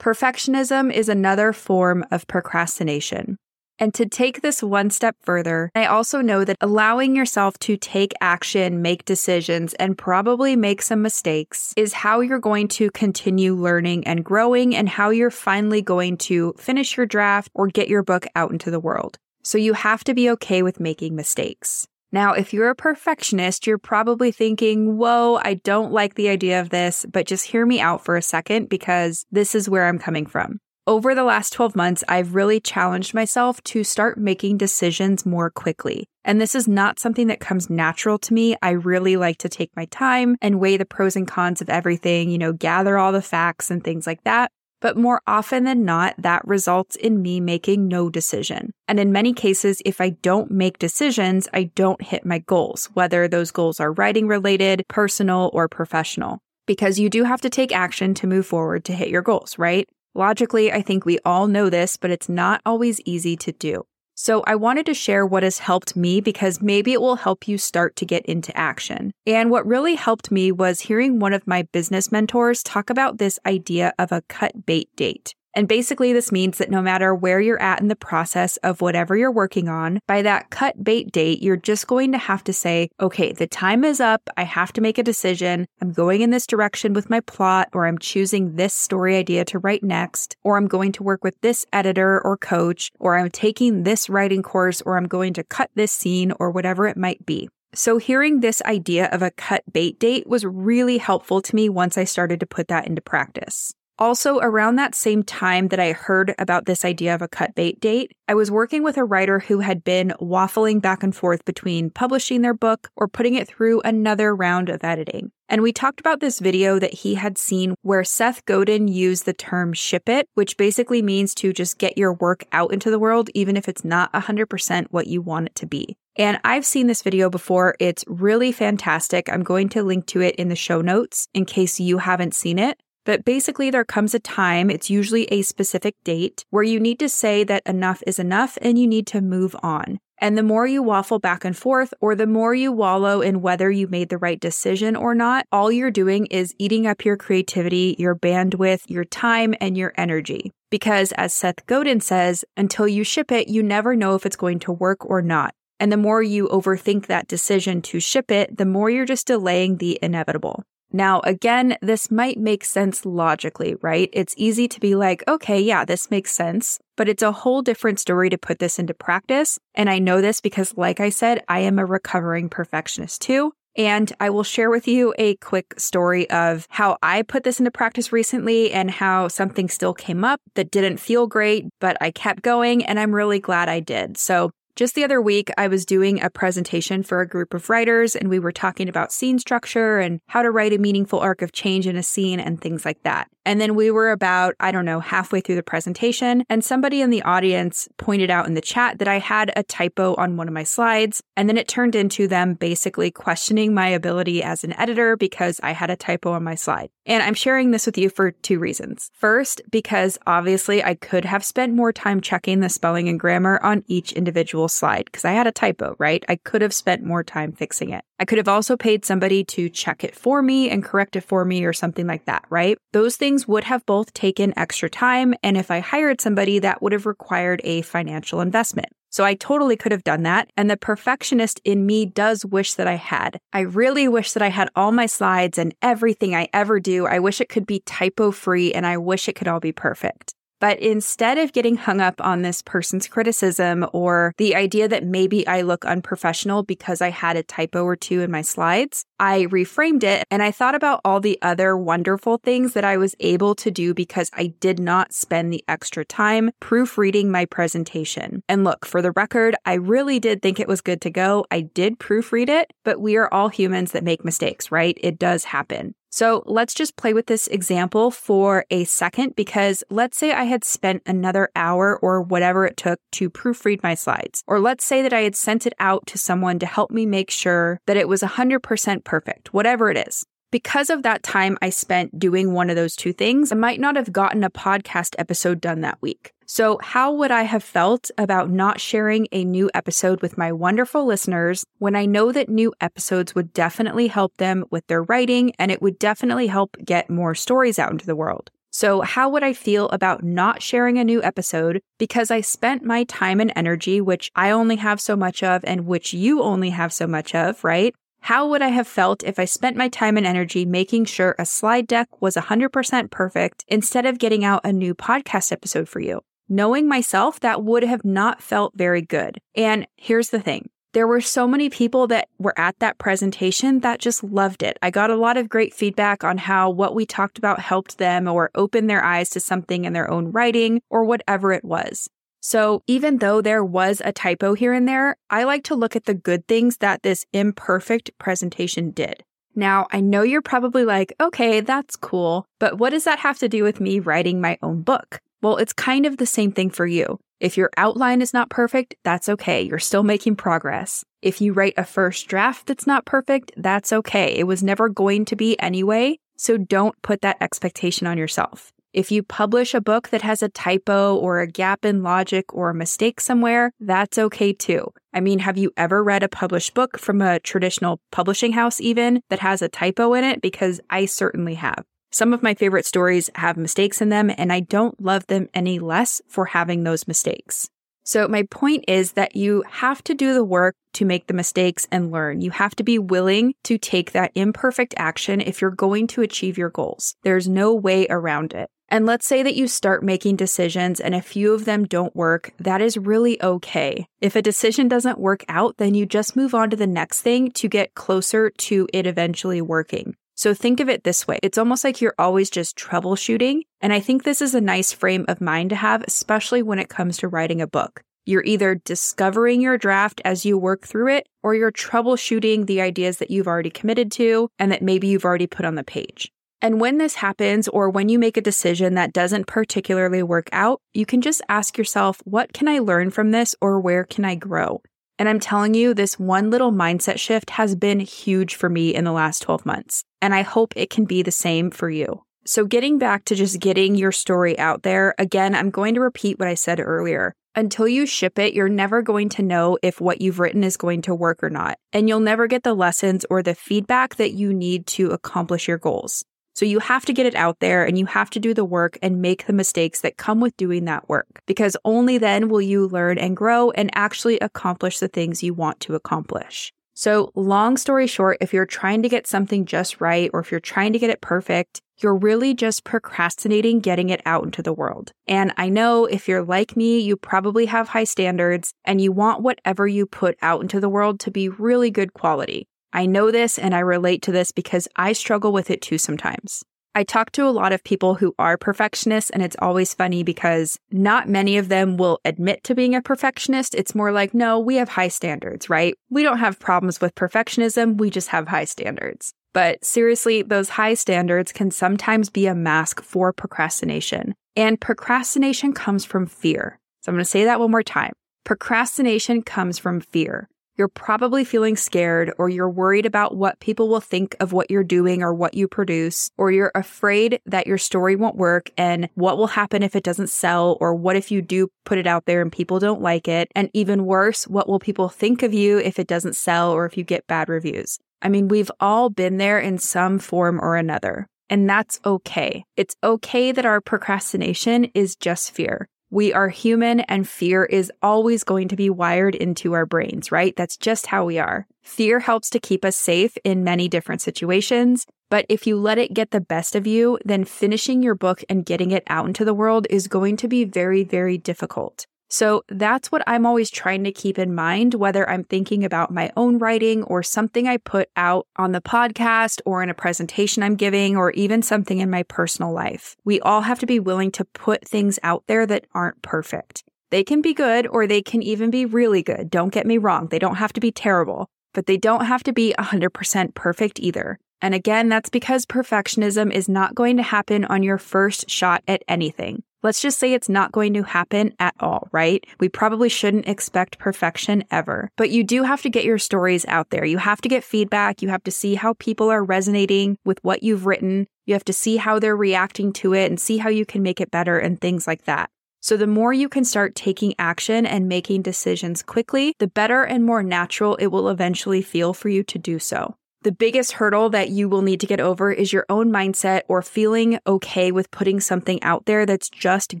Perfectionism 0.00 0.92
is 0.92 1.08
another 1.08 1.52
form 1.52 2.04
of 2.10 2.26
procrastination. 2.26 3.38
And 3.78 3.92
to 3.94 4.06
take 4.06 4.40
this 4.40 4.62
one 4.62 4.90
step 4.90 5.16
further, 5.20 5.70
I 5.74 5.86
also 5.86 6.20
know 6.20 6.44
that 6.44 6.56
allowing 6.60 7.14
yourself 7.14 7.58
to 7.60 7.76
take 7.76 8.14
action, 8.20 8.80
make 8.80 9.04
decisions, 9.04 9.74
and 9.74 9.98
probably 9.98 10.56
make 10.56 10.80
some 10.80 11.02
mistakes 11.02 11.74
is 11.76 11.92
how 11.92 12.20
you're 12.20 12.38
going 12.38 12.68
to 12.68 12.90
continue 12.92 13.54
learning 13.54 14.06
and 14.06 14.24
growing 14.24 14.74
and 14.74 14.88
how 14.88 15.10
you're 15.10 15.30
finally 15.30 15.82
going 15.82 16.16
to 16.18 16.54
finish 16.58 16.96
your 16.96 17.06
draft 17.06 17.50
or 17.54 17.66
get 17.66 17.88
your 17.88 18.02
book 18.02 18.26
out 18.34 18.50
into 18.50 18.70
the 18.70 18.80
world. 18.80 19.18
So 19.42 19.58
you 19.58 19.74
have 19.74 20.02
to 20.04 20.14
be 20.14 20.30
okay 20.30 20.62
with 20.62 20.80
making 20.80 21.14
mistakes. 21.14 21.86
Now, 22.12 22.32
if 22.32 22.52
you're 22.52 22.70
a 22.70 22.74
perfectionist, 22.74 23.66
you're 23.66 23.78
probably 23.78 24.32
thinking, 24.32 24.96
whoa, 24.96 25.38
I 25.42 25.54
don't 25.54 25.92
like 25.92 26.14
the 26.14 26.28
idea 26.28 26.60
of 26.60 26.70
this, 26.70 27.04
but 27.10 27.26
just 27.26 27.44
hear 27.44 27.66
me 27.66 27.80
out 27.80 28.04
for 28.04 28.16
a 28.16 28.22
second 28.22 28.68
because 28.68 29.26
this 29.30 29.54
is 29.54 29.68
where 29.68 29.86
I'm 29.86 29.98
coming 29.98 30.24
from. 30.24 30.60
Over 30.88 31.16
the 31.16 31.24
last 31.24 31.52
12 31.52 31.74
months, 31.74 32.04
I've 32.06 32.36
really 32.36 32.60
challenged 32.60 33.12
myself 33.12 33.60
to 33.64 33.82
start 33.82 34.18
making 34.18 34.58
decisions 34.58 35.26
more 35.26 35.50
quickly. 35.50 36.06
And 36.24 36.40
this 36.40 36.54
is 36.54 36.68
not 36.68 37.00
something 37.00 37.26
that 37.26 37.40
comes 37.40 37.68
natural 37.68 38.18
to 38.20 38.32
me. 38.32 38.56
I 38.62 38.70
really 38.70 39.16
like 39.16 39.38
to 39.38 39.48
take 39.48 39.74
my 39.74 39.86
time 39.86 40.36
and 40.40 40.60
weigh 40.60 40.76
the 40.76 40.84
pros 40.84 41.16
and 41.16 41.26
cons 41.26 41.60
of 41.60 41.68
everything, 41.68 42.30
you 42.30 42.38
know, 42.38 42.52
gather 42.52 42.98
all 42.98 43.10
the 43.10 43.20
facts 43.20 43.68
and 43.68 43.82
things 43.82 44.06
like 44.06 44.22
that. 44.22 44.52
But 44.80 44.96
more 44.96 45.22
often 45.26 45.64
than 45.64 45.84
not, 45.84 46.14
that 46.18 46.46
results 46.46 46.94
in 46.94 47.20
me 47.20 47.40
making 47.40 47.88
no 47.88 48.08
decision. 48.08 48.70
And 48.86 49.00
in 49.00 49.10
many 49.10 49.32
cases, 49.32 49.82
if 49.84 50.00
I 50.00 50.10
don't 50.10 50.52
make 50.52 50.78
decisions, 50.78 51.48
I 51.52 51.64
don't 51.74 52.00
hit 52.00 52.24
my 52.24 52.38
goals, 52.38 52.90
whether 52.94 53.26
those 53.26 53.50
goals 53.50 53.80
are 53.80 53.92
writing 53.92 54.28
related, 54.28 54.84
personal, 54.86 55.50
or 55.52 55.68
professional. 55.68 56.38
Because 56.64 57.00
you 57.00 57.10
do 57.10 57.24
have 57.24 57.40
to 57.40 57.50
take 57.50 57.74
action 57.74 58.14
to 58.14 58.28
move 58.28 58.46
forward 58.46 58.84
to 58.84 58.92
hit 58.92 59.08
your 59.08 59.22
goals, 59.22 59.58
right? 59.58 59.88
Logically, 60.16 60.72
I 60.72 60.80
think 60.80 61.04
we 61.04 61.18
all 61.26 61.46
know 61.46 61.68
this, 61.68 61.98
but 61.98 62.10
it's 62.10 62.26
not 62.26 62.62
always 62.64 63.02
easy 63.04 63.36
to 63.36 63.52
do. 63.52 63.84
So 64.14 64.42
I 64.46 64.54
wanted 64.54 64.86
to 64.86 64.94
share 64.94 65.26
what 65.26 65.42
has 65.42 65.58
helped 65.58 65.94
me 65.94 66.22
because 66.22 66.62
maybe 66.62 66.94
it 66.94 67.02
will 67.02 67.16
help 67.16 67.46
you 67.46 67.58
start 67.58 67.96
to 67.96 68.06
get 68.06 68.24
into 68.24 68.56
action. 68.56 69.12
And 69.26 69.50
what 69.50 69.66
really 69.66 69.94
helped 69.94 70.30
me 70.30 70.50
was 70.52 70.80
hearing 70.80 71.18
one 71.18 71.34
of 71.34 71.46
my 71.46 71.64
business 71.70 72.10
mentors 72.10 72.62
talk 72.62 72.88
about 72.88 73.18
this 73.18 73.38
idea 73.44 73.92
of 73.98 74.10
a 74.10 74.22
cut 74.22 74.64
bait 74.64 74.88
date. 74.96 75.34
And 75.56 75.66
basically, 75.66 76.12
this 76.12 76.30
means 76.30 76.58
that 76.58 76.70
no 76.70 76.82
matter 76.82 77.14
where 77.14 77.40
you're 77.40 77.60
at 77.62 77.80
in 77.80 77.88
the 77.88 77.96
process 77.96 78.58
of 78.58 78.82
whatever 78.82 79.16
you're 79.16 79.32
working 79.32 79.70
on, 79.70 80.00
by 80.06 80.20
that 80.20 80.50
cut 80.50 80.84
bait 80.84 81.10
date, 81.10 81.42
you're 81.42 81.56
just 81.56 81.86
going 81.86 82.12
to 82.12 82.18
have 82.18 82.44
to 82.44 82.52
say, 82.52 82.90
okay, 83.00 83.32
the 83.32 83.46
time 83.46 83.82
is 83.82 83.98
up. 83.98 84.28
I 84.36 84.42
have 84.42 84.70
to 84.74 84.82
make 84.82 84.98
a 84.98 85.02
decision. 85.02 85.66
I'm 85.80 85.94
going 85.94 86.20
in 86.20 86.28
this 86.28 86.46
direction 86.46 86.92
with 86.92 87.08
my 87.08 87.20
plot, 87.20 87.70
or 87.72 87.86
I'm 87.86 87.96
choosing 87.96 88.56
this 88.56 88.74
story 88.74 89.16
idea 89.16 89.46
to 89.46 89.58
write 89.58 89.82
next, 89.82 90.36
or 90.44 90.58
I'm 90.58 90.68
going 90.68 90.92
to 90.92 91.02
work 91.02 91.24
with 91.24 91.40
this 91.40 91.64
editor 91.72 92.20
or 92.20 92.36
coach, 92.36 92.92
or 93.00 93.16
I'm 93.16 93.30
taking 93.30 93.84
this 93.84 94.10
writing 94.10 94.42
course, 94.42 94.82
or 94.82 94.98
I'm 94.98 95.08
going 95.08 95.32
to 95.32 95.42
cut 95.42 95.70
this 95.74 95.90
scene, 95.90 96.34
or 96.38 96.50
whatever 96.50 96.86
it 96.86 96.98
might 96.98 97.24
be. 97.24 97.48
So, 97.74 97.96
hearing 97.96 98.40
this 98.40 98.60
idea 98.66 99.06
of 99.06 99.22
a 99.22 99.30
cut 99.30 99.62
bait 99.72 99.98
date 99.98 100.26
was 100.26 100.44
really 100.44 100.98
helpful 100.98 101.40
to 101.40 101.56
me 101.56 101.70
once 101.70 101.96
I 101.96 102.04
started 102.04 102.40
to 102.40 102.46
put 102.46 102.68
that 102.68 102.86
into 102.86 103.00
practice. 103.00 103.72
Also, 103.98 104.38
around 104.40 104.76
that 104.76 104.94
same 104.94 105.22
time 105.22 105.68
that 105.68 105.80
I 105.80 105.92
heard 105.92 106.34
about 106.38 106.66
this 106.66 106.84
idea 106.84 107.14
of 107.14 107.22
a 107.22 107.28
cut 107.28 107.54
bait 107.54 107.80
date, 107.80 108.12
I 108.28 108.34
was 108.34 108.50
working 108.50 108.82
with 108.82 108.98
a 108.98 109.04
writer 109.04 109.38
who 109.38 109.60
had 109.60 109.84
been 109.84 110.12
waffling 110.20 110.82
back 110.82 111.02
and 111.02 111.16
forth 111.16 111.46
between 111.46 111.88
publishing 111.88 112.42
their 112.42 112.52
book 112.52 112.90
or 112.94 113.08
putting 113.08 113.34
it 113.34 113.48
through 113.48 113.80
another 113.80 114.36
round 114.36 114.68
of 114.68 114.84
editing. 114.84 115.32
And 115.48 115.62
we 115.62 115.72
talked 115.72 116.00
about 116.00 116.20
this 116.20 116.40
video 116.40 116.78
that 116.78 116.92
he 116.92 117.14
had 117.14 117.38
seen 117.38 117.74
where 117.80 118.04
Seth 118.04 118.44
Godin 118.44 118.88
used 118.88 119.24
the 119.24 119.32
term 119.32 119.72
ship 119.72 120.10
it, 120.10 120.28
which 120.34 120.58
basically 120.58 121.00
means 121.00 121.34
to 121.36 121.54
just 121.54 121.78
get 121.78 121.96
your 121.96 122.12
work 122.12 122.44
out 122.52 122.74
into 122.74 122.90
the 122.90 122.98
world, 122.98 123.30
even 123.32 123.56
if 123.56 123.66
it's 123.66 123.84
not 123.84 124.12
100% 124.12 124.88
what 124.90 125.06
you 125.06 125.22
want 125.22 125.46
it 125.46 125.54
to 125.54 125.66
be. 125.66 125.96
And 126.18 126.38
I've 126.44 126.66
seen 126.66 126.86
this 126.86 127.02
video 127.02 127.30
before. 127.30 127.76
It's 127.78 128.04
really 128.06 128.50
fantastic. 128.50 129.30
I'm 129.30 129.42
going 129.42 129.68
to 129.70 129.82
link 129.82 130.06
to 130.06 130.20
it 130.20 130.34
in 130.36 130.48
the 130.48 130.56
show 130.56 130.80
notes 130.80 131.28
in 131.32 131.44
case 131.44 131.78
you 131.78 131.98
haven't 131.98 132.34
seen 132.34 132.58
it. 132.58 132.78
But 133.06 133.24
basically, 133.24 133.70
there 133.70 133.84
comes 133.84 134.14
a 134.14 134.18
time, 134.18 134.68
it's 134.68 134.90
usually 134.90 135.26
a 135.26 135.42
specific 135.42 135.94
date, 136.04 136.44
where 136.50 136.64
you 136.64 136.80
need 136.80 136.98
to 136.98 137.08
say 137.08 137.44
that 137.44 137.62
enough 137.64 138.02
is 138.04 138.18
enough 138.18 138.58
and 138.60 138.76
you 138.76 138.86
need 138.88 139.06
to 139.06 139.20
move 139.20 139.54
on. 139.62 140.00
And 140.18 140.36
the 140.36 140.42
more 140.42 140.66
you 140.66 140.82
waffle 140.82 141.20
back 141.20 141.44
and 141.44 141.56
forth, 141.56 141.94
or 142.00 142.16
the 142.16 142.26
more 142.26 142.52
you 142.52 142.72
wallow 142.72 143.20
in 143.20 143.42
whether 143.42 143.70
you 143.70 143.86
made 143.86 144.08
the 144.08 144.18
right 144.18 144.40
decision 144.40 144.96
or 144.96 145.14
not, 145.14 145.46
all 145.52 145.70
you're 145.70 145.90
doing 145.92 146.26
is 146.26 146.54
eating 146.58 146.88
up 146.88 147.04
your 147.04 147.16
creativity, 147.16 147.94
your 147.96 148.16
bandwidth, 148.16 148.82
your 148.88 149.04
time, 149.04 149.54
and 149.60 149.76
your 149.78 149.92
energy. 149.96 150.50
Because 150.70 151.12
as 151.12 151.32
Seth 151.32 151.64
Godin 151.66 152.00
says, 152.00 152.44
until 152.56 152.88
you 152.88 153.04
ship 153.04 153.30
it, 153.30 153.46
you 153.46 153.62
never 153.62 153.94
know 153.94 154.16
if 154.16 154.26
it's 154.26 154.34
going 154.34 154.58
to 154.60 154.72
work 154.72 155.08
or 155.08 155.22
not. 155.22 155.54
And 155.78 155.92
the 155.92 155.96
more 155.96 156.24
you 156.24 156.48
overthink 156.48 157.06
that 157.06 157.28
decision 157.28 157.82
to 157.82 158.00
ship 158.00 158.32
it, 158.32 158.56
the 158.56 158.66
more 158.66 158.90
you're 158.90 159.04
just 159.04 159.28
delaying 159.28 159.76
the 159.76 159.96
inevitable. 160.02 160.64
Now, 160.92 161.20
again, 161.24 161.76
this 161.82 162.10
might 162.10 162.38
make 162.38 162.64
sense 162.64 163.04
logically, 163.04 163.74
right? 163.82 164.08
It's 164.12 164.34
easy 164.36 164.68
to 164.68 164.80
be 164.80 164.94
like, 164.94 165.24
okay, 165.28 165.60
yeah, 165.60 165.84
this 165.84 166.10
makes 166.10 166.32
sense, 166.32 166.78
but 166.96 167.08
it's 167.08 167.22
a 167.22 167.32
whole 167.32 167.62
different 167.62 168.00
story 168.00 168.30
to 168.30 168.38
put 168.38 168.58
this 168.58 168.78
into 168.78 168.94
practice. 168.94 169.58
And 169.74 169.90
I 169.90 169.98
know 169.98 170.20
this 170.20 170.40
because, 170.40 170.76
like 170.76 171.00
I 171.00 171.10
said, 171.10 171.42
I 171.48 171.60
am 171.60 171.78
a 171.78 171.84
recovering 171.84 172.48
perfectionist 172.48 173.22
too. 173.22 173.52
And 173.76 174.10
I 174.20 174.30
will 174.30 174.42
share 174.42 174.70
with 174.70 174.88
you 174.88 175.14
a 175.18 175.36
quick 175.36 175.78
story 175.78 176.28
of 176.30 176.66
how 176.70 176.96
I 177.02 177.22
put 177.22 177.44
this 177.44 177.58
into 177.58 177.70
practice 177.70 178.10
recently 178.10 178.72
and 178.72 178.90
how 178.90 179.28
something 179.28 179.68
still 179.68 179.92
came 179.92 180.24
up 180.24 180.40
that 180.54 180.70
didn't 180.70 180.96
feel 180.96 181.26
great, 181.26 181.66
but 181.78 181.98
I 182.00 182.10
kept 182.10 182.42
going 182.42 182.86
and 182.86 182.98
I'm 182.98 183.14
really 183.14 183.38
glad 183.38 183.68
I 183.68 183.80
did. 183.80 184.16
So 184.16 184.50
just 184.76 184.94
the 184.94 185.04
other 185.04 185.22
week, 185.22 185.50
I 185.56 185.68
was 185.68 185.86
doing 185.86 186.22
a 186.22 186.28
presentation 186.28 187.02
for 187.02 187.22
a 187.22 187.28
group 187.28 187.54
of 187.54 187.70
writers, 187.70 188.14
and 188.14 188.28
we 188.28 188.38
were 188.38 188.52
talking 188.52 188.90
about 188.90 189.10
scene 189.10 189.38
structure 189.38 189.98
and 189.98 190.20
how 190.26 190.42
to 190.42 190.50
write 190.50 190.74
a 190.74 190.78
meaningful 190.78 191.18
arc 191.18 191.40
of 191.40 191.52
change 191.52 191.86
in 191.86 191.96
a 191.96 192.02
scene 192.02 192.38
and 192.38 192.60
things 192.60 192.84
like 192.84 193.02
that. 193.02 193.30
And 193.46 193.60
then 193.60 193.76
we 193.76 193.92
were 193.92 194.10
about, 194.10 194.56
I 194.58 194.72
don't 194.72 194.84
know, 194.84 194.98
halfway 194.98 195.40
through 195.40 195.54
the 195.54 195.62
presentation, 195.62 196.44
and 196.50 196.64
somebody 196.64 197.00
in 197.00 197.10
the 197.10 197.22
audience 197.22 197.88
pointed 197.96 198.28
out 198.28 198.46
in 198.46 198.54
the 198.54 198.60
chat 198.60 198.98
that 198.98 199.06
I 199.06 199.20
had 199.20 199.52
a 199.54 199.62
typo 199.62 200.16
on 200.16 200.36
one 200.36 200.48
of 200.48 200.54
my 200.54 200.64
slides. 200.64 201.22
And 201.36 201.48
then 201.48 201.56
it 201.56 201.68
turned 201.68 201.94
into 201.94 202.26
them 202.26 202.54
basically 202.54 203.12
questioning 203.12 203.72
my 203.72 203.86
ability 203.88 204.42
as 204.42 204.64
an 204.64 204.72
editor 204.72 205.16
because 205.16 205.60
I 205.62 205.70
had 205.70 205.90
a 205.90 205.96
typo 205.96 206.32
on 206.32 206.42
my 206.42 206.56
slide. 206.56 206.90
And 207.06 207.22
I'm 207.22 207.34
sharing 207.34 207.70
this 207.70 207.86
with 207.86 207.96
you 207.96 208.10
for 208.10 208.32
two 208.32 208.58
reasons. 208.58 209.10
First, 209.14 209.62
because 209.70 210.18
obviously 210.26 210.82
I 210.82 210.96
could 210.96 211.24
have 211.24 211.44
spent 211.44 211.72
more 211.72 211.92
time 211.92 212.20
checking 212.20 212.58
the 212.58 212.68
spelling 212.68 213.08
and 213.08 213.20
grammar 213.20 213.60
on 213.62 213.84
each 213.86 214.12
individual 214.12 214.66
slide 214.66 215.04
because 215.04 215.24
I 215.24 215.32
had 215.32 215.46
a 215.46 215.52
typo, 215.52 215.94
right? 216.00 216.24
I 216.28 216.34
could 216.34 216.62
have 216.62 216.74
spent 216.74 217.04
more 217.04 217.22
time 217.22 217.52
fixing 217.52 217.90
it. 217.90 218.04
I 218.18 218.24
could 218.24 218.38
have 218.38 218.48
also 218.48 218.76
paid 218.76 219.04
somebody 219.04 219.44
to 219.44 219.68
check 219.68 220.02
it 220.02 220.16
for 220.16 220.42
me 220.42 220.70
and 220.70 220.82
correct 220.82 221.16
it 221.16 221.22
for 221.22 221.44
me 221.44 221.64
or 221.64 221.72
something 221.72 222.06
like 222.06 222.24
that, 222.24 222.44
right? 222.48 222.78
Those 222.92 223.16
things 223.16 223.46
would 223.46 223.64
have 223.64 223.84
both 223.84 224.14
taken 224.14 224.58
extra 224.58 224.88
time. 224.88 225.34
And 225.42 225.56
if 225.56 225.70
I 225.70 225.80
hired 225.80 226.20
somebody, 226.20 226.58
that 226.60 226.80
would 226.80 226.92
have 226.92 227.06
required 227.06 227.60
a 227.64 227.82
financial 227.82 228.40
investment. 228.40 228.88
So 229.10 229.24
I 229.24 229.34
totally 229.34 229.76
could 229.76 229.92
have 229.92 230.04
done 230.04 230.24
that. 230.24 230.50
And 230.56 230.70
the 230.70 230.76
perfectionist 230.76 231.60
in 231.64 231.86
me 231.86 232.06
does 232.06 232.44
wish 232.44 232.74
that 232.74 232.86
I 232.86 232.96
had. 232.96 233.38
I 233.52 233.60
really 233.60 234.08
wish 234.08 234.32
that 234.32 234.42
I 234.42 234.50
had 234.50 234.68
all 234.74 234.92
my 234.92 235.06
slides 235.06 235.58
and 235.58 235.74
everything 235.80 236.34
I 236.34 236.48
ever 236.52 236.80
do. 236.80 237.06
I 237.06 237.18
wish 237.18 237.40
it 237.40 237.48
could 237.48 237.66
be 237.66 237.82
typo 237.86 238.30
free 238.30 238.72
and 238.72 238.86
I 238.86 238.98
wish 238.98 239.28
it 239.28 239.34
could 239.34 239.48
all 239.48 239.60
be 239.60 239.72
perfect. 239.72 240.34
But 240.60 240.78
instead 240.80 241.38
of 241.38 241.52
getting 241.52 241.76
hung 241.76 242.00
up 242.00 242.20
on 242.20 242.42
this 242.42 242.62
person's 242.62 243.08
criticism 243.08 243.86
or 243.92 244.32
the 244.38 244.54
idea 244.54 244.88
that 244.88 245.04
maybe 245.04 245.46
I 245.46 245.62
look 245.62 245.84
unprofessional 245.84 246.62
because 246.62 247.00
I 247.00 247.10
had 247.10 247.36
a 247.36 247.42
typo 247.42 247.84
or 247.84 247.96
two 247.96 248.22
in 248.22 248.30
my 248.30 248.42
slides, 248.42 249.04
I 249.20 249.46
reframed 249.46 250.02
it 250.02 250.24
and 250.30 250.42
I 250.42 250.50
thought 250.50 250.74
about 250.74 251.00
all 251.04 251.20
the 251.20 251.38
other 251.42 251.76
wonderful 251.76 252.38
things 252.38 252.72
that 252.72 252.84
I 252.84 252.96
was 252.96 253.14
able 253.20 253.54
to 253.56 253.70
do 253.70 253.94
because 253.94 254.30
I 254.34 254.54
did 254.60 254.78
not 254.78 255.12
spend 255.12 255.52
the 255.52 255.64
extra 255.68 256.04
time 256.04 256.50
proofreading 256.60 257.30
my 257.30 257.44
presentation. 257.44 258.42
And 258.48 258.64
look, 258.64 258.86
for 258.86 259.02
the 259.02 259.12
record, 259.12 259.56
I 259.64 259.74
really 259.74 260.18
did 260.20 260.42
think 260.42 260.58
it 260.58 260.68
was 260.68 260.80
good 260.80 261.00
to 261.02 261.10
go. 261.10 261.44
I 261.50 261.62
did 261.62 261.98
proofread 261.98 262.48
it, 262.48 262.72
but 262.84 263.00
we 263.00 263.16
are 263.16 263.32
all 263.32 263.48
humans 263.48 263.92
that 263.92 264.04
make 264.04 264.24
mistakes, 264.24 264.72
right? 264.72 264.96
It 265.02 265.18
does 265.18 265.44
happen. 265.44 265.94
So 266.16 266.42
let's 266.46 266.72
just 266.72 266.96
play 266.96 267.12
with 267.12 267.26
this 267.26 267.46
example 267.48 268.10
for 268.10 268.64
a 268.70 268.84
second 268.84 269.36
because 269.36 269.84
let's 269.90 270.16
say 270.16 270.32
I 270.32 270.44
had 270.44 270.64
spent 270.64 271.02
another 271.04 271.50
hour 271.54 271.98
or 272.00 272.22
whatever 272.22 272.64
it 272.64 272.78
took 272.78 273.00
to 273.12 273.28
proofread 273.28 273.82
my 273.82 273.92
slides. 273.92 274.42
Or 274.46 274.58
let's 274.58 274.86
say 274.86 275.02
that 275.02 275.12
I 275.12 275.20
had 275.20 275.36
sent 275.36 275.66
it 275.66 275.74
out 275.78 276.06
to 276.06 276.16
someone 276.16 276.58
to 276.60 276.64
help 276.64 276.90
me 276.90 277.04
make 277.04 277.30
sure 277.30 277.82
that 277.84 277.98
it 277.98 278.08
was 278.08 278.22
100% 278.22 279.04
perfect, 279.04 279.52
whatever 279.52 279.90
it 279.90 280.08
is. 280.08 280.24
Because 280.56 280.88
of 280.88 281.02
that 281.02 281.22
time 281.22 281.58
I 281.60 281.68
spent 281.68 282.18
doing 282.18 282.54
one 282.54 282.70
of 282.70 282.76
those 282.76 282.96
two 282.96 283.12
things, 283.12 283.52
I 283.52 283.56
might 283.56 283.78
not 283.78 283.94
have 283.94 284.10
gotten 284.10 284.42
a 284.42 284.48
podcast 284.48 285.14
episode 285.18 285.60
done 285.60 285.82
that 285.82 286.00
week. 286.00 286.32
So, 286.46 286.78
how 286.82 287.12
would 287.12 287.30
I 287.30 287.42
have 287.42 287.62
felt 287.62 288.10
about 288.16 288.48
not 288.48 288.80
sharing 288.80 289.28
a 289.32 289.44
new 289.44 289.68
episode 289.74 290.22
with 290.22 290.38
my 290.38 290.52
wonderful 290.52 291.04
listeners 291.04 291.62
when 291.76 291.94
I 291.94 292.06
know 292.06 292.32
that 292.32 292.48
new 292.48 292.72
episodes 292.80 293.34
would 293.34 293.52
definitely 293.52 294.06
help 294.06 294.34
them 294.38 294.64
with 294.70 294.86
their 294.86 295.02
writing 295.02 295.52
and 295.58 295.70
it 295.70 295.82
would 295.82 295.98
definitely 295.98 296.46
help 296.46 296.78
get 296.82 297.10
more 297.10 297.34
stories 297.34 297.78
out 297.78 297.92
into 297.92 298.06
the 298.06 298.16
world? 298.16 298.50
So, 298.70 299.02
how 299.02 299.28
would 299.28 299.42
I 299.42 299.52
feel 299.52 299.90
about 299.90 300.24
not 300.24 300.62
sharing 300.62 300.96
a 300.96 301.04
new 301.04 301.22
episode 301.22 301.82
because 301.98 302.30
I 302.30 302.40
spent 302.40 302.82
my 302.82 303.04
time 303.04 303.40
and 303.40 303.52
energy, 303.54 304.00
which 304.00 304.30
I 304.34 304.52
only 304.52 304.76
have 304.76 305.02
so 305.02 305.16
much 305.16 305.42
of 305.42 305.62
and 305.66 305.84
which 305.84 306.14
you 306.14 306.42
only 306.42 306.70
have 306.70 306.94
so 306.94 307.06
much 307.06 307.34
of, 307.34 307.62
right? 307.62 307.94
How 308.26 308.48
would 308.48 308.60
I 308.60 308.68
have 308.68 308.88
felt 308.88 309.22
if 309.22 309.38
I 309.38 309.44
spent 309.44 309.76
my 309.76 309.88
time 309.88 310.16
and 310.16 310.26
energy 310.26 310.64
making 310.64 311.04
sure 311.04 311.36
a 311.38 311.46
slide 311.46 311.86
deck 311.86 312.20
was 312.20 312.34
100% 312.34 313.10
perfect 313.12 313.64
instead 313.68 314.04
of 314.04 314.18
getting 314.18 314.44
out 314.44 314.62
a 314.64 314.72
new 314.72 314.96
podcast 314.96 315.52
episode 315.52 315.88
for 315.88 316.00
you? 316.00 316.22
knowing 316.48 316.88
myself, 316.88 317.40
that 317.40 317.62
would 317.62 317.82
have 317.82 318.04
not 318.04 318.42
felt 318.42 318.72
very 318.76 319.02
good. 319.02 319.38
And 319.54 319.86
here's 319.96 320.30
the 320.30 320.40
thing. 320.40 320.68
There 320.92 321.06
were 321.06 321.20
so 321.20 321.46
many 321.46 321.68
people 321.68 322.06
that 322.06 322.28
were 322.38 322.58
at 322.58 322.78
that 322.78 322.96
presentation 322.96 323.80
that 323.80 324.00
just 324.00 324.24
loved 324.24 324.62
it. 324.62 324.78
I 324.80 324.90
got 324.90 325.10
a 325.10 325.16
lot 325.16 325.36
of 325.36 325.48
great 325.48 325.74
feedback 325.74 326.24
on 326.24 326.38
how 326.38 326.70
what 326.70 326.94
we 326.94 327.04
talked 327.04 327.36
about 327.36 327.60
helped 327.60 327.98
them 327.98 328.26
or 328.28 328.50
opened 328.54 328.88
their 328.88 329.04
eyes 329.04 329.28
to 329.30 329.40
something 329.40 329.84
in 329.84 329.92
their 329.92 330.10
own 330.10 330.32
writing 330.32 330.80
or 330.88 331.04
whatever 331.04 331.52
it 331.52 331.64
was. 331.64 332.08
So 332.48 332.84
even 332.86 333.18
though 333.18 333.42
there 333.42 333.64
was 333.64 334.00
a 334.04 334.12
typo 334.12 334.54
here 334.54 334.72
and 334.72 334.86
there, 334.86 335.16
I 335.28 335.42
like 335.42 335.64
to 335.64 335.74
look 335.74 335.96
at 335.96 336.04
the 336.04 336.14
good 336.14 336.46
things 336.46 336.76
that 336.76 337.02
this 337.02 337.26
imperfect 337.32 338.16
presentation 338.18 338.92
did. 338.92 339.24
Now, 339.56 339.88
I 339.90 339.98
know 339.98 340.22
you're 340.22 340.42
probably 340.42 340.84
like, 340.84 341.12
okay, 341.20 341.60
that's 341.60 341.96
cool, 341.96 342.46
but 342.60 342.78
what 342.78 342.90
does 342.90 343.02
that 343.02 343.18
have 343.18 343.40
to 343.40 343.48
do 343.48 343.64
with 343.64 343.80
me 343.80 343.98
writing 343.98 344.40
my 344.40 344.58
own 344.62 344.82
book? 344.82 345.20
Well, 345.42 345.56
it's 345.56 345.72
kind 345.72 346.06
of 346.06 346.18
the 346.18 346.24
same 346.24 346.52
thing 346.52 346.70
for 346.70 346.86
you. 346.86 347.18
If 347.40 347.56
your 347.56 347.70
outline 347.76 348.22
is 348.22 348.32
not 348.32 348.48
perfect, 348.48 348.94
that's 349.02 349.28
okay. 349.28 349.62
You're 349.62 349.80
still 349.80 350.04
making 350.04 350.36
progress. 350.36 351.04
If 351.22 351.40
you 351.40 351.52
write 351.52 351.74
a 351.76 351.82
first 351.82 352.28
draft 352.28 352.68
that's 352.68 352.86
not 352.86 353.06
perfect, 353.06 353.50
that's 353.56 353.92
okay. 353.92 354.36
It 354.36 354.44
was 354.44 354.62
never 354.62 354.88
going 354.88 355.24
to 355.24 355.34
be 355.34 355.58
anyway. 355.58 356.20
So 356.36 356.58
don't 356.58 356.94
put 357.02 357.22
that 357.22 357.38
expectation 357.40 358.06
on 358.06 358.18
yourself. 358.18 358.72
If 358.96 359.12
you 359.12 359.22
publish 359.22 359.74
a 359.74 359.80
book 359.82 360.08
that 360.08 360.22
has 360.22 360.42
a 360.42 360.48
typo 360.48 361.16
or 361.16 361.40
a 361.40 361.46
gap 361.46 361.84
in 361.84 362.02
logic 362.02 362.54
or 362.54 362.70
a 362.70 362.74
mistake 362.74 363.20
somewhere, 363.20 363.70
that's 363.78 364.16
okay 364.16 364.54
too. 364.54 364.90
I 365.12 365.20
mean, 365.20 365.40
have 365.40 365.58
you 365.58 365.70
ever 365.76 366.02
read 366.02 366.22
a 366.22 366.30
published 366.30 366.72
book 366.72 366.98
from 366.98 367.20
a 367.20 367.38
traditional 367.38 368.00
publishing 368.10 368.52
house 368.52 368.80
even 368.80 369.20
that 369.28 369.40
has 369.40 369.60
a 369.60 369.68
typo 369.68 370.14
in 370.14 370.24
it? 370.24 370.40
Because 370.40 370.80
I 370.88 371.04
certainly 371.04 371.56
have. 371.56 371.84
Some 372.10 372.32
of 372.32 372.42
my 372.42 372.54
favorite 372.54 372.86
stories 372.86 373.28
have 373.34 373.58
mistakes 373.58 374.00
in 374.00 374.08
them, 374.08 374.32
and 374.34 374.50
I 374.50 374.60
don't 374.60 374.98
love 374.98 375.26
them 375.26 375.50
any 375.52 375.78
less 375.78 376.22
for 376.26 376.46
having 376.46 376.84
those 376.84 377.06
mistakes. 377.06 377.68
So, 378.02 378.26
my 378.28 378.44
point 378.44 378.86
is 378.88 379.12
that 379.12 379.36
you 379.36 379.62
have 379.68 380.02
to 380.04 380.14
do 380.14 380.32
the 380.32 380.44
work 380.44 380.74
to 380.94 381.04
make 381.04 381.26
the 381.26 381.34
mistakes 381.34 381.86
and 381.92 382.10
learn. 382.10 382.40
You 382.40 382.50
have 382.52 382.74
to 382.76 382.82
be 382.82 382.98
willing 382.98 383.52
to 383.64 383.76
take 383.76 384.12
that 384.12 384.32
imperfect 384.34 384.94
action 384.96 385.42
if 385.42 385.60
you're 385.60 385.70
going 385.70 386.06
to 386.06 386.22
achieve 386.22 386.56
your 386.56 386.70
goals. 386.70 387.14
There's 387.24 387.46
no 387.46 387.74
way 387.74 388.06
around 388.08 388.54
it. 388.54 388.70
And 388.88 389.06
let's 389.06 389.26
say 389.26 389.42
that 389.42 389.56
you 389.56 389.66
start 389.66 390.02
making 390.02 390.36
decisions 390.36 391.00
and 391.00 391.14
a 391.14 391.20
few 391.20 391.52
of 391.52 391.64
them 391.64 391.84
don't 391.84 392.14
work. 392.14 392.52
That 392.58 392.80
is 392.80 392.96
really 392.96 393.42
okay. 393.42 394.06
If 394.20 394.36
a 394.36 394.42
decision 394.42 394.88
doesn't 394.88 395.18
work 395.18 395.44
out, 395.48 395.76
then 395.78 395.94
you 395.94 396.06
just 396.06 396.36
move 396.36 396.54
on 396.54 396.70
to 396.70 396.76
the 396.76 396.86
next 396.86 397.22
thing 397.22 397.50
to 397.52 397.68
get 397.68 397.94
closer 397.94 398.50
to 398.50 398.88
it 398.92 399.06
eventually 399.06 399.60
working. 399.60 400.14
So 400.36 400.52
think 400.52 400.80
of 400.80 400.88
it 400.88 401.02
this 401.02 401.26
way 401.26 401.38
it's 401.42 401.58
almost 401.58 401.82
like 401.82 402.00
you're 402.00 402.14
always 402.18 402.50
just 402.50 402.76
troubleshooting. 402.76 403.62
And 403.80 403.92
I 403.92 404.00
think 404.00 404.22
this 404.22 404.42
is 404.42 404.54
a 404.54 404.60
nice 404.60 404.92
frame 404.92 405.24
of 405.28 405.40
mind 405.40 405.70
to 405.70 405.76
have, 405.76 406.04
especially 406.06 406.62
when 406.62 406.78
it 406.78 406.90
comes 406.90 407.16
to 407.18 407.28
writing 407.28 407.60
a 407.60 407.66
book. 407.66 408.02
You're 408.26 408.44
either 408.44 408.74
discovering 408.74 409.60
your 409.60 409.78
draft 409.78 410.20
as 410.24 410.44
you 410.44 410.58
work 410.58 410.84
through 410.84 411.14
it, 411.14 411.28
or 411.44 411.54
you're 411.54 411.70
troubleshooting 411.70 412.66
the 412.66 412.80
ideas 412.80 413.18
that 413.18 413.30
you've 413.30 413.46
already 413.46 413.70
committed 413.70 414.10
to 414.12 414.50
and 414.58 414.72
that 414.72 414.82
maybe 414.82 415.06
you've 415.06 415.24
already 415.24 415.46
put 415.46 415.64
on 415.64 415.76
the 415.76 415.84
page. 415.84 416.32
And 416.66 416.80
when 416.80 416.98
this 416.98 417.14
happens, 417.14 417.68
or 417.68 417.88
when 417.88 418.08
you 418.08 418.18
make 418.18 418.36
a 418.36 418.40
decision 418.40 418.94
that 418.94 419.12
doesn't 419.12 419.46
particularly 419.46 420.24
work 420.24 420.48
out, 420.50 420.80
you 420.92 421.06
can 421.06 421.20
just 421.20 421.40
ask 421.48 421.78
yourself, 421.78 422.20
what 422.24 422.52
can 422.52 422.66
I 422.66 422.80
learn 422.80 423.12
from 423.12 423.30
this, 423.30 423.54
or 423.60 423.78
where 423.78 424.02
can 424.02 424.24
I 424.24 424.34
grow? 424.34 424.82
And 425.16 425.28
I'm 425.28 425.38
telling 425.38 425.74
you, 425.74 425.94
this 425.94 426.18
one 426.18 426.50
little 426.50 426.72
mindset 426.72 427.20
shift 427.20 427.50
has 427.50 427.76
been 427.76 428.00
huge 428.00 428.56
for 428.56 428.68
me 428.68 428.92
in 428.92 429.04
the 429.04 429.12
last 429.12 429.42
12 429.42 429.64
months. 429.64 430.02
And 430.20 430.34
I 430.34 430.42
hope 430.42 430.72
it 430.74 430.90
can 430.90 431.04
be 431.04 431.22
the 431.22 431.30
same 431.30 431.70
for 431.70 431.88
you. 431.88 432.24
So, 432.46 432.64
getting 432.64 432.98
back 432.98 433.24
to 433.26 433.36
just 433.36 433.60
getting 433.60 433.94
your 433.94 434.10
story 434.10 434.58
out 434.58 434.82
there, 434.82 435.14
again, 435.18 435.54
I'm 435.54 435.70
going 435.70 435.94
to 435.94 436.00
repeat 436.00 436.40
what 436.40 436.48
I 436.48 436.54
said 436.54 436.80
earlier 436.80 437.32
until 437.54 437.86
you 437.86 438.06
ship 438.06 438.40
it, 438.40 438.54
you're 438.54 438.68
never 438.68 439.02
going 439.02 439.28
to 439.28 439.42
know 439.42 439.78
if 439.84 440.00
what 440.00 440.20
you've 440.20 440.40
written 440.40 440.64
is 440.64 440.76
going 440.76 441.02
to 441.02 441.14
work 441.14 441.44
or 441.44 441.50
not. 441.50 441.78
And 441.92 442.08
you'll 442.08 442.18
never 442.18 442.48
get 442.48 442.64
the 442.64 442.74
lessons 442.74 443.24
or 443.30 443.40
the 443.40 443.54
feedback 443.54 444.16
that 444.16 444.32
you 444.32 444.52
need 444.52 444.88
to 444.88 445.12
accomplish 445.12 445.68
your 445.68 445.78
goals. 445.78 446.24
So 446.56 446.64
you 446.64 446.78
have 446.78 447.04
to 447.04 447.12
get 447.12 447.26
it 447.26 447.34
out 447.34 447.60
there 447.60 447.84
and 447.84 447.98
you 447.98 448.06
have 448.06 448.30
to 448.30 448.40
do 448.40 448.54
the 448.54 448.64
work 448.64 448.96
and 449.02 449.20
make 449.20 449.44
the 449.44 449.52
mistakes 449.52 450.00
that 450.00 450.16
come 450.16 450.40
with 450.40 450.56
doing 450.56 450.86
that 450.86 451.06
work 451.06 451.42
because 451.44 451.76
only 451.84 452.16
then 452.16 452.48
will 452.48 452.62
you 452.62 452.88
learn 452.88 453.18
and 453.18 453.36
grow 453.36 453.72
and 453.72 453.90
actually 453.94 454.38
accomplish 454.38 454.98
the 454.98 455.06
things 455.06 455.42
you 455.42 455.52
want 455.52 455.80
to 455.80 455.94
accomplish. 455.94 456.72
So, 456.94 457.30
long 457.34 457.76
story 457.76 458.06
short, 458.06 458.38
if 458.40 458.54
you're 458.54 458.64
trying 458.64 459.02
to 459.02 459.08
get 459.10 459.26
something 459.26 459.66
just 459.66 460.00
right 460.00 460.30
or 460.32 460.40
if 460.40 460.50
you're 460.50 460.60
trying 460.60 460.94
to 460.94 460.98
get 460.98 461.10
it 461.10 461.20
perfect, 461.20 461.82
you're 461.98 462.16
really 462.16 462.54
just 462.54 462.84
procrastinating 462.84 463.80
getting 463.80 464.08
it 464.08 464.22
out 464.24 464.44
into 464.44 464.62
the 464.62 464.72
world. 464.72 465.12
And 465.28 465.52
I 465.58 465.68
know 465.68 466.06
if 466.06 466.26
you're 466.26 466.42
like 466.42 466.74
me, 466.74 467.00
you 467.00 467.18
probably 467.18 467.66
have 467.66 467.88
high 467.88 468.04
standards 468.04 468.72
and 468.82 468.98
you 468.98 469.12
want 469.12 469.42
whatever 469.42 469.86
you 469.86 470.06
put 470.06 470.38
out 470.40 470.62
into 470.62 470.80
the 470.80 470.88
world 470.88 471.20
to 471.20 471.30
be 471.30 471.50
really 471.50 471.90
good 471.90 472.14
quality. 472.14 472.66
I 472.92 473.06
know 473.06 473.30
this 473.30 473.58
and 473.58 473.74
I 473.74 473.80
relate 473.80 474.22
to 474.22 474.32
this 474.32 474.52
because 474.52 474.88
I 474.96 475.12
struggle 475.12 475.52
with 475.52 475.70
it 475.70 475.82
too 475.82 475.98
sometimes. 475.98 476.64
I 476.96 477.04
talk 477.04 477.30
to 477.32 477.46
a 477.46 477.52
lot 477.52 477.74
of 477.74 477.84
people 477.84 478.14
who 478.14 478.34
are 478.38 478.56
perfectionists, 478.56 479.28
and 479.28 479.42
it's 479.42 479.56
always 479.58 479.92
funny 479.92 480.22
because 480.22 480.78
not 480.90 481.28
many 481.28 481.58
of 481.58 481.68
them 481.68 481.98
will 481.98 482.20
admit 482.24 482.64
to 482.64 482.74
being 482.74 482.94
a 482.94 483.02
perfectionist. 483.02 483.74
It's 483.74 483.94
more 483.94 484.12
like, 484.12 484.32
no, 484.32 484.58
we 484.58 484.76
have 484.76 484.88
high 484.88 485.08
standards, 485.08 485.68
right? 485.68 485.94
We 486.08 486.22
don't 486.22 486.38
have 486.38 486.58
problems 486.58 486.98
with 486.98 487.14
perfectionism, 487.14 487.98
we 487.98 488.08
just 488.08 488.28
have 488.28 488.48
high 488.48 488.64
standards. 488.64 489.34
But 489.52 489.84
seriously, 489.84 490.40
those 490.40 490.70
high 490.70 490.94
standards 490.94 491.52
can 491.52 491.70
sometimes 491.70 492.30
be 492.30 492.46
a 492.46 492.54
mask 492.54 493.02
for 493.02 493.30
procrastination. 493.30 494.34
And 494.56 494.80
procrastination 494.80 495.74
comes 495.74 496.06
from 496.06 496.24
fear. 496.24 496.78
So 497.02 497.10
I'm 497.10 497.16
going 497.16 497.24
to 497.24 497.30
say 497.30 497.44
that 497.44 497.60
one 497.60 497.70
more 497.70 497.82
time. 497.82 498.14
Procrastination 498.44 499.42
comes 499.42 499.78
from 499.78 500.00
fear. 500.00 500.48
You're 500.76 500.88
probably 500.88 501.44
feeling 501.44 501.76
scared 501.76 502.32
or 502.36 502.48
you're 502.50 502.68
worried 502.68 503.06
about 503.06 503.36
what 503.36 503.60
people 503.60 503.88
will 503.88 504.00
think 504.00 504.36
of 504.40 504.52
what 504.52 504.70
you're 504.70 504.84
doing 504.84 505.22
or 505.22 505.32
what 505.32 505.54
you 505.54 505.68
produce, 505.68 506.30
or 506.36 506.50
you're 506.50 506.72
afraid 506.74 507.40
that 507.46 507.66
your 507.66 507.78
story 507.78 508.14
won't 508.14 508.36
work 508.36 508.70
and 508.76 509.08
what 509.14 509.38
will 509.38 509.46
happen 509.46 509.82
if 509.82 509.96
it 509.96 510.04
doesn't 510.04 510.28
sell, 510.28 510.76
or 510.80 510.94
what 510.94 511.16
if 511.16 511.30
you 511.30 511.40
do 511.40 511.68
put 511.84 511.98
it 511.98 512.06
out 512.06 512.26
there 512.26 512.42
and 512.42 512.52
people 512.52 512.78
don't 512.78 513.00
like 513.00 513.26
it. 513.26 513.48
And 513.54 513.70
even 513.72 514.04
worse, 514.04 514.46
what 514.46 514.68
will 514.68 514.78
people 514.78 515.08
think 515.08 515.42
of 515.42 515.54
you 515.54 515.78
if 515.78 515.98
it 515.98 516.06
doesn't 516.06 516.36
sell 516.36 516.72
or 516.72 516.84
if 516.84 516.98
you 516.98 517.04
get 517.04 517.26
bad 517.26 517.48
reviews? 517.48 517.98
I 518.20 518.28
mean, 518.28 518.48
we've 518.48 518.70
all 518.78 519.08
been 519.08 519.38
there 519.38 519.58
in 519.58 519.78
some 519.78 520.18
form 520.18 520.60
or 520.60 520.76
another. 520.76 521.26
And 521.48 521.68
that's 521.70 522.00
okay. 522.04 522.64
It's 522.76 522.96
okay 523.04 523.52
that 523.52 523.64
our 523.64 523.80
procrastination 523.80 524.86
is 524.94 525.16
just 525.16 525.52
fear. 525.52 525.88
We 526.16 526.32
are 526.32 526.48
human 526.48 527.00
and 527.00 527.28
fear 527.28 527.66
is 527.66 527.92
always 528.00 528.42
going 528.42 528.68
to 528.68 528.74
be 528.74 528.88
wired 528.88 529.34
into 529.34 529.74
our 529.74 529.84
brains, 529.84 530.32
right? 530.32 530.56
That's 530.56 530.78
just 530.78 531.08
how 531.08 531.26
we 531.26 531.38
are. 531.38 531.66
Fear 531.82 532.20
helps 532.20 532.48
to 532.48 532.58
keep 532.58 532.86
us 532.86 532.96
safe 532.96 533.36
in 533.44 533.64
many 533.64 533.86
different 533.86 534.22
situations. 534.22 535.04
But 535.28 535.44
if 535.50 535.66
you 535.66 535.76
let 535.76 535.98
it 535.98 536.14
get 536.14 536.30
the 536.30 536.40
best 536.40 536.74
of 536.74 536.86
you, 536.86 537.18
then 537.26 537.44
finishing 537.44 538.02
your 538.02 538.14
book 538.14 538.42
and 538.48 538.64
getting 538.64 538.92
it 538.92 539.02
out 539.08 539.26
into 539.26 539.44
the 539.44 539.52
world 539.52 539.86
is 539.90 540.08
going 540.08 540.38
to 540.38 540.48
be 540.48 540.64
very, 540.64 541.04
very 541.04 541.36
difficult. 541.36 542.06
So 542.28 542.64
that's 542.68 543.12
what 543.12 543.22
I'm 543.26 543.46
always 543.46 543.70
trying 543.70 544.04
to 544.04 544.12
keep 544.12 544.38
in 544.38 544.54
mind, 544.54 544.94
whether 544.94 545.28
I'm 545.28 545.44
thinking 545.44 545.84
about 545.84 546.12
my 546.12 546.30
own 546.36 546.58
writing 546.58 547.04
or 547.04 547.22
something 547.22 547.68
I 547.68 547.76
put 547.76 548.08
out 548.16 548.46
on 548.56 548.72
the 548.72 548.80
podcast 548.80 549.60
or 549.64 549.82
in 549.82 549.90
a 549.90 549.94
presentation 549.94 550.62
I'm 550.62 550.74
giving 550.74 551.16
or 551.16 551.30
even 551.32 551.62
something 551.62 551.98
in 551.98 552.10
my 552.10 552.24
personal 552.24 552.72
life. 552.72 553.16
We 553.24 553.40
all 553.40 553.62
have 553.62 553.78
to 553.80 553.86
be 553.86 554.00
willing 554.00 554.32
to 554.32 554.44
put 554.44 554.86
things 554.86 555.18
out 555.22 555.44
there 555.46 555.66
that 555.66 555.86
aren't 555.94 556.22
perfect. 556.22 556.82
They 557.10 557.22
can 557.22 557.40
be 557.40 557.54
good 557.54 557.86
or 557.86 558.06
they 558.06 558.22
can 558.22 558.42
even 558.42 558.70
be 558.70 558.84
really 558.84 559.22
good. 559.22 559.48
Don't 559.48 559.72
get 559.72 559.86
me 559.86 559.96
wrong. 559.96 560.26
They 560.28 560.40
don't 560.40 560.56
have 560.56 560.72
to 560.72 560.80
be 560.80 560.90
terrible, 560.90 561.48
but 561.72 561.86
they 561.86 561.96
don't 561.96 562.26
have 562.26 562.42
to 562.44 562.52
be 562.52 562.74
100% 562.76 563.54
perfect 563.54 564.00
either. 564.00 564.38
And 564.60 564.74
again, 564.74 565.08
that's 565.08 565.30
because 565.30 565.66
perfectionism 565.66 566.52
is 566.52 566.68
not 566.68 566.94
going 566.94 567.18
to 567.18 567.22
happen 567.22 567.64
on 567.66 567.82
your 567.82 567.98
first 567.98 568.50
shot 568.50 568.82
at 568.88 569.04
anything. 569.06 569.62
Let's 569.86 570.02
just 570.02 570.18
say 570.18 570.32
it's 570.32 570.48
not 570.48 570.72
going 570.72 570.94
to 570.94 571.04
happen 571.04 571.54
at 571.60 571.76
all, 571.78 572.08
right? 572.10 572.44
We 572.58 572.68
probably 572.68 573.08
shouldn't 573.08 573.46
expect 573.46 574.00
perfection 574.00 574.64
ever. 574.68 575.12
But 575.16 575.30
you 575.30 575.44
do 575.44 575.62
have 575.62 575.80
to 575.82 575.88
get 575.88 576.04
your 576.04 576.18
stories 576.18 576.66
out 576.66 576.90
there. 576.90 577.04
You 577.04 577.18
have 577.18 577.40
to 577.42 577.48
get 577.48 577.62
feedback. 577.62 578.20
You 578.20 578.28
have 578.30 578.42
to 578.42 578.50
see 578.50 578.74
how 578.74 578.94
people 578.94 579.30
are 579.30 579.44
resonating 579.44 580.18
with 580.24 580.42
what 580.42 580.64
you've 580.64 580.86
written. 580.86 581.28
You 581.44 581.54
have 581.54 581.64
to 581.66 581.72
see 581.72 581.98
how 581.98 582.18
they're 582.18 582.36
reacting 582.36 582.92
to 582.94 583.14
it 583.14 583.26
and 583.26 583.38
see 583.38 583.58
how 583.58 583.68
you 583.68 583.86
can 583.86 584.02
make 584.02 584.20
it 584.20 584.32
better 584.32 584.58
and 584.58 584.80
things 584.80 585.06
like 585.06 585.24
that. 585.26 585.50
So, 585.78 585.96
the 585.96 586.08
more 586.08 586.32
you 586.32 586.48
can 586.48 586.64
start 586.64 586.96
taking 586.96 587.36
action 587.38 587.86
and 587.86 588.08
making 588.08 588.42
decisions 588.42 589.04
quickly, 589.04 589.54
the 589.60 589.68
better 589.68 590.02
and 590.02 590.24
more 590.24 590.42
natural 590.42 590.96
it 590.96 591.12
will 591.12 591.28
eventually 591.28 591.80
feel 591.80 592.12
for 592.12 592.28
you 592.28 592.42
to 592.42 592.58
do 592.58 592.80
so. 592.80 593.14
The 593.46 593.52
biggest 593.52 593.92
hurdle 593.92 594.30
that 594.30 594.50
you 594.50 594.68
will 594.68 594.82
need 594.82 594.98
to 594.98 595.06
get 595.06 595.20
over 595.20 595.52
is 595.52 595.72
your 595.72 595.86
own 595.88 596.10
mindset 596.10 596.62
or 596.66 596.82
feeling 596.82 597.38
okay 597.46 597.92
with 597.92 598.10
putting 598.10 598.40
something 598.40 598.82
out 598.82 599.06
there 599.06 599.24
that's 599.24 599.48
just 599.48 600.00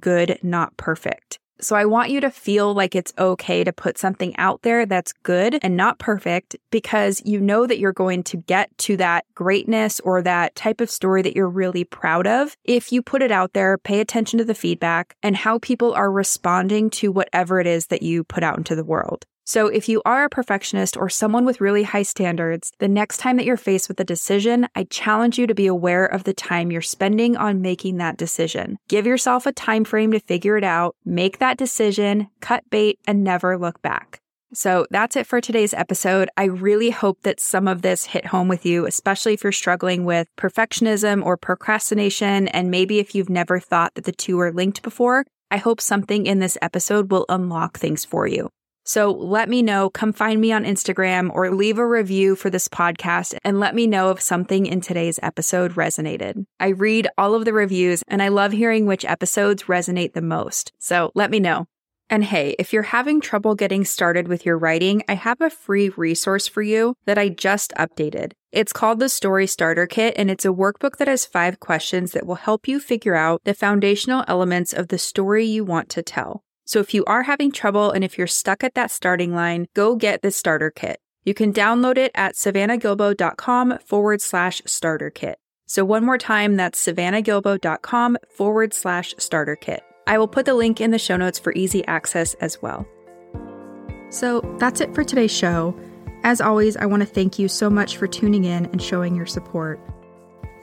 good, 0.00 0.40
not 0.42 0.76
perfect. 0.76 1.38
So 1.60 1.76
I 1.76 1.84
want 1.84 2.10
you 2.10 2.20
to 2.22 2.30
feel 2.32 2.74
like 2.74 2.96
it's 2.96 3.12
okay 3.16 3.62
to 3.62 3.72
put 3.72 3.98
something 3.98 4.36
out 4.36 4.62
there 4.62 4.84
that's 4.84 5.12
good 5.22 5.60
and 5.62 5.76
not 5.76 6.00
perfect 6.00 6.56
because 6.72 7.22
you 7.24 7.40
know 7.40 7.68
that 7.68 7.78
you're 7.78 7.92
going 7.92 8.24
to 8.24 8.36
get 8.36 8.76
to 8.78 8.96
that 8.96 9.24
greatness 9.36 10.00
or 10.00 10.22
that 10.22 10.56
type 10.56 10.80
of 10.80 10.90
story 10.90 11.22
that 11.22 11.36
you're 11.36 11.48
really 11.48 11.84
proud 11.84 12.26
of. 12.26 12.56
If 12.64 12.90
you 12.90 13.00
put 13.00 13.22
it 13.22 13.30
out 13.30 13.52
there, 13.52 13.78
pay 13.78 14.00
attention 14.00 14.38
to 14.38 14.44
the 14.44 14.56
feedback 14.56 15.14
and 15.22 15.36
how 15.36 15.60
people 15.60 15.94
are 15.94 16.10
responding 16.10 16.90
to 16.90 17.12
whatever 17.12 17.60
it 17.60 17.68
is 17.68 17.86
that 17.86 18.02
you 18.02 18.24
put 18.24 18.42
out 18.42 18.58
into 18.58 18.74
the 18.74 18.84
world. 18.84 19.24
So, 19.48 19.68
if 19.68 19.88
you 19.88 20.02
are 20.04 20.24
a 20.24 20.28
perfectionist 20.28 20.96
or 20.96 21.08
someone 21.08 21.44
with 21.44 21.60
really 21.60 21.84
high 21.84 22.02
standards, 22.02 22.72
the 22.80 22.88
next 22.88 23.18
time 23.18 23.36
that 23.36 23.46
you're 23.46 23.56
faced 23.56 23.86
with 23.86 24.00
a 24.00 24.04
decision, 24.04 24.66
I 24.74 24.84
challenge 24.90 25.38
you 25.38 25.46
to 25.46 25.54
be 25.54 25.68
aware 25.68 26.04
of 26.04 26.24
the 26.24 26.34
time 26.34 26.72
you're 26.72 26.82
spending 26.82 27.36
on 27.36 27.62
making 27.62 27.98
that 27.98 28.16
decision. 28.16 28.76
Give 28.88 29.06
yourself 29.06 29.46
a 29.46 29.52
time 29.52 29.84
frame 29.84 30.10
to 30.10 30.18
figure 30.18 30.56
it 30.56 30.64
out, 30.64 30.96
make 31.04 31.38
that 31.38 31.58
decision, 31.58 32.26
cut 32.40 32.68
bait, 32.70 32.98
and 33.06 33.22
never 33.22 33.56
look 33.56 33.80
back. 33.82 34.20
So 34.52 34.84
that's 34.90 35.14
it 35.14 35.28
for 35.28 35.40
today's 35.40 35.74
episode. 35.74 36.28
I 36.36 36.46
really 36.46 36.90
hope 36.90 37.22
that 37.22 37.38
some 37.38 37.68
of 37.68 37.82
this 37.82 38.04
hit 38.04 38.26
home 38.26 38.48
with 38.48 38.66
you, 38.66 38.84
especially 38.84 39.34
if 39.34 39.44
you're 39.44 39.52
struggling 39.52 40.04
with 40.04 40.26
perfectionism 40.36 41.24
or 41.24 41.36
procrastination. 41.36 42.48
And 42.48 42.68
maybe 42.68 42.98
if 42.98 43.14
you've 43.14 43.30
never 43.30 43.60
thought 43.60 43.94
that 43.94 44.06
the 44.06 44.12
two 44.12 44.40
are 44.40 44.50
linked 44.50 44.82
before, 44.82 45.24
I 45.52 45.58
hope 45.58 45.80
something 45.80 46.26
in 46.26 46.40
this 46.40 46.58
episode 46.60 47.12
will 47.12 47.26
unlock 47.28 47.78
things 47.78 48.04
for 48.04 48.26
you. 48.26 48.50
So 48.86 49.10
let 49.10 49.48
me 49.48 49.62
know. 49.62 49.90
Come 49.90 50.12
find 50.12 50.40
me 50.40 50.52
on 50.52 50.64
Instagram 50.64 51.30
or 51.34 51.50
leave 51.50 51.78
a 51.78 51.86
review 51.86 52.36
for 52.36 52.50
this 52.50 52.68
podcast 52.68 53.36
and 53.44 53.58
let 53.58 53.74
me 53.74 53.88
know 53.88 54.10
if 54.10 54.20
something 54.20 54.64
in 54.64 54.80
today's 54.80 55.18
episode 55.22 55.74
resonated. 55.74 56.46
I 56.60 56.68
read 56.68 57.08
all 57.18 57.34
of 57.34 57.44
the 57.44 57.52
reviews 57.52 58.04
and 58.06 58.22
I 58.22 58.28
love 58.28 58.52
hearing 58.52 58.86
which 58.86 59.04
episodes 59.04 59.64
resonate 59.64 60.12
the 60.12 60.22
most. 60.22 60.72
So 60.78 61.10
let 61.16 61.32
me 61.32 61.40
know. 61.40 61.66
And 62.08 62.22
hey, 62.22 62.54
if 62.60 62.72
you're 62.72 62.84
having 62.84 63.20
trouble 63.20 63.56
getting 63.56 63.84
started 63.84 64.28
with 64.28 64.46
your 64.46 64.56
writing, 64.56 65.02
I 65.08 65.14
have 65.14 65.40
a 65.40 65.50
free 65.50 65.88
resource 65.88 66.46
for 66.46 66.62
you 66.62 66.94
that 67.04 67.18
I 67.18 67.30
just 67.30 67.72
updated. 67.76 68.32
It's 68.52 68.72
called 68.72 69.00
the 69.00 69.08
Story 69.08 69.48
Starter 69.48 69.88
Kit, 69.88 70.14
and 70.16 70.30
it's 70.30 70.44
a 70.44 70.48
workbook 70.48 70.98
that 70.98 71.08
has 71.08 71.26
five 71.26 71.58
questions 71.58 72.12
that 72.12 72.24
will 72.24 72.36
help 72.36 72.68
you 72.68 72.78
figure 72.78 73.16
out 73.16 73.42
the 73.42 73.54
foundational 73.54 74.24
elements 74.28 74.72
of 74.72 74.86
the 74.88 74.98
story 74.98 75.44
you 75.44 75.64
want 75.64 75.88
to 75.90 76.02
tell. 76.02 76.44
So 76.66 76.80
if 76.80 76.92
you 76.92 77.04
are 77.06 77.22
having 77.22 77.52
trouble 77.52 77.92
and 77.92 78.04
if 78.04 78.18
you're 78.18 78.26
stuck 78.26 78.62
at 78.62 78.74
that 78.74 78.90
starting 78.90 79.34
line, 79.34 79.68
go 79.72 79.96
get 79.96 80.20
the 80.20 80.30
starter 80.30 80.70
kit. 80.70 81.00
You 81.24 81.32
can 81.32 81.52
download 81.52 81.96
it 81.96 82.10
at 82.14 82.34
savannahgilbo.com 82.34 83.78
forward 83.84 84.20
slash 84.20 84.60
starter 84.66 85.10
kit. 85.10 85.38
So 85.66 85.84
one 85.84 86.04
more 86.04 86.18
time, 86.18 86.56
that's 86.56 86.84
savannahgilbo.com 86.84 88.18
forward 88.28 88.74
slash 88.74 89.14
starter 89.16 89.56
kit. 89.56 89.82
I 90.06 90.18
will 90.18 90.28
put 90.28 90.44
the 90.44 90.54
link 90.54 90.80
in 90.80 90.90
the 90.90 90.98
show 90.98 91.16
notes 91.16 91.38
for 91.38 91.52
easy 91.54 91.84
access 91.86 92.34
as 92.34 92.60
well. 92.62 92.86
So 94.10 94.40
that's 94.58 94.80
it 94.80 94.94
for 94.94 95.02
today's 95.02 95.32
show. 95.32 95.76
As 96.22 96.40
always, 96.40 96.76
I 96.76 96.86
want 96.86 97.02
to 97.02 97.06
thank 97.06 97.38
you 97.38 97.48
so 97.48 97.70
much 97.70 97.96
for 97.96 98.06
tuning 98.06 98.44
in 98.44 98.66
and 98.66 98.82
showing 98.82 99.14
your 99.14 99.26
support. 99.26 99.80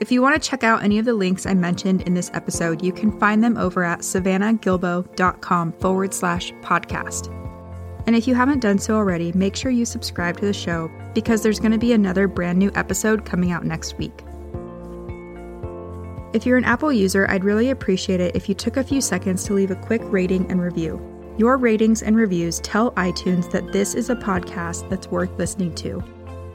If 0.04 0.12
you 0.12 0.20
want 0.20 0.34
to 0.34 0.48
check 0.50 0.62
out 0.62 0.84
any 0.84 0.98
of 0.98 1.06
the 1.06 1.14
links 1.14 1.46
I 1.46 1.54
mentioned 1.54 2.02
in 2.02 2.12
this 2.12 2.30
episode, 2.34 2.84
you 2.84 2.92
can 2.92 3.18
find 3.18 3.42
them 3.42 3.56
over 3.56 3.82
at 3.82 4.00
savannahgilbo.com 4.00 5.72
forward 5.72 6.12
slash 6.12 6.52
podcast. 6.60 7.28
And 8.06 8.14
if 8.14 8.28
you 8.28 8.34
haven't 8.34 8.60
done 8.60 8.78
so 8.78 8.96
already, 8.96 9.32
make 9.32 9.56
sure 9.56 9.70
you 9.70 9.86
subscribe 9.86 10.36
to 10.36 10.44
the 10.44 10.52
show 10.52 10.90
because 11.14 11.42
there's 11.42 11.58
going 11.58 11.72
to 11.72 11.78
be 11.78 11.94
another 11.94 12.28
brand 12.28 12.58
new 12.58 12.70
episode 12.74 13.24
coming 13.24 13.50
out 13.50 13.64
next 13.64 13.96
week. 13.96 14.12
If 16.34 16.44
you're 16.44 16.58
an 16.58 16.64
Apple 16.64 16.92
user, 16.92 17.26
I'd 17.30 17.42
really 17.42 17.70
appreciate 17.70 18.20
it 18.20 18.36
if 18.36 18.46
you 18.46 18.54
took 18.54 18.76
a 18.76 18.84
few 18.84 19.00
seconds 19.00 19.44
to 19.44 19.54
leave 19.54 19.70
a 19.70 19.74
quick 19.74 20.02
rating 20.04 20.50
and 20.50 20.60
review. 20.60 21.00
Your 21.38 21.56
ratings 21.56 22.02
and 22.02 22.14
reviews 22.14 22.60
tell 22.60 22.92
iTunes 22.92 23.50
that 23.52 23.72
this 23.72 23.94
is 23.94 24.10
a 24.10 24.16
podcast 24.16 24.86
that's 24.90 25.06
worth 25.08 25.30
listening 25.38 25.74
to. 25.76 26.04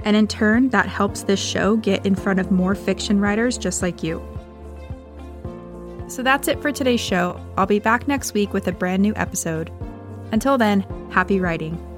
And 0.04 0.16
in 0.16 0.28
turn, 0.28 0.70
that 0.70 0.88
helps 0.88 1.24
this 1.24 1.40
show 1.40 1.76
get 1.78 2.06
in 2.06 2.16
front 2.16 2.40
of 2.40 2.52
more 2.52 2.76
fiction 2.76 3.20
writers 3.20 3.58
just 3.58 3.82
like 3.82 4.04
you. 4.04 4.24
So 6.08 6.24
that's 6.24 6.48
it 6.48 6.62
for 6.62 6.72
today's 6.72 7.02
show. 7.02 7.40
I'll 7.58 7.66
be 7.66 7.80
back 7.80 8.08
next 8.08 8.34
week 8.34 8.54
with 8.54 8.68
a 8.68 8.72
brand 8.72 9.02
new 9.02 9.14
episode. 9.16 9.72
Until 10.32 10.58
then, 10.58 10.82
happy 11.12 11.40
writing. 11.40 11.89